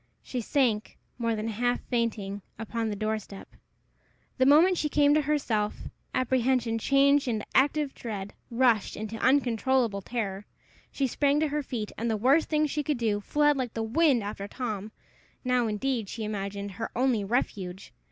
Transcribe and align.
She 0.23 0.41
sank, 0.41 0.97
more 1.19 1.35
than 1.35 1.47
half 1.47 1.79
fainting, 1.81 2.41
upon 2.57 2.89
the 2.89 2.95
door 2.95 3.19
step. 3.19 3.49
The 4.39 4.47
moment 4.47 4.79
she 4.79 4.89
came 4.89 5.13
to 5.13 5.21
herself, 5.21 5.89
apprehension 6.15 6.79
changed 6.79 7.27
into 7.27 7.45
active 7.53 7.93
dread, 7.93 8.33
rushed 8.49 8.97
into 8.97 9.17
uncontrollable 9.17 10.01
terror. 10.01 10.47
She 10.91 11.05
sprang 11.05 11.39
to 11.41 11.49
her 11.49 11.61
feet, 11.61 11.91
and, 11.99 12.09
the 12.09 12.17
worst 12.17 12.49
thing 12.49 12.65
she 12.65 12.81
could 12.81 12.97
do, 12.97 13.19
fled 13.19 13.57
like 13.57 13.75
the 13.75 13.83
wind 13.83 14.23
after 14.23 14.47
Tom 14.47 14.91
now, 15.43 15.67
indeed, 15.67 16.09
she 16.09 16.23
imagined, 16.23 16.71
her 16.71 16.89
only 16.95 17.23
refuge! 17.23 17.93